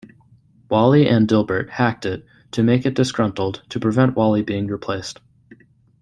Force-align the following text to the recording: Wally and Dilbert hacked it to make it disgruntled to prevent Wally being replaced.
Wally 0.67 1.07
and 1.07 1.27
Dilbert 1.27 1.69
hacked 1.69 2.07
it 2.07 2.25
to 2.53 2.63
make 2.63 2.87
it 2.87 2.95
disgruntled 2.95 3.61
to 3.69 3.79
prevent 3.79 4.15
Wally 4.15 4.41
being 4.41 4.65
replaced. 4.65 5.19